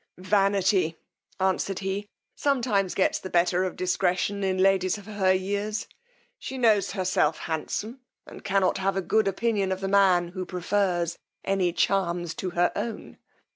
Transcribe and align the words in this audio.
Vanity, 0.17 0.97
answered 1.39 1.77
he, 1.77 2.07
sometimes 2.35 2.95
gets 2.95 3.19
the 3.19 3.29
better 3.29 3.63
of 3.65 3.75
discretion 3.75 4.43
in 4.43 4.57
ladies 4.57 4.97
of 4.97 5.05
her 5.05 5.31
years: 5.31 5.85
she 6.39 6.57
knows 6.57 6.93
herself 6.93 7.37
handsome, 7.37 7.99
and 8.25 8.43
cannot 8.43 8.79
have 8.79 8.97
a 8.97 9.01
good 9.03 9.27
opinion 9.27 9.71
of 9.71 9.79
the 9.79 9.87
man 9.87 10.29
who 10.29 10.43
prefers 10.43 11.19
any 11.45 11.71
charms 11.71 12.33
to 12.33 12.49
her 12.49 12.71
own. 12.75 13.19